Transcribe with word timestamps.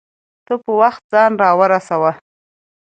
ته 0.45 0.53
په 0.63 0.71
وخت 0.81 1.01
ځان 1.11 1.31
راورسوه 1.41 2.11